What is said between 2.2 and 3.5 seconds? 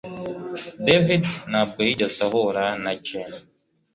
ahura na Jane